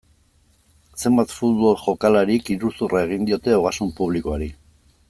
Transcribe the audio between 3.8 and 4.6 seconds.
publikoari.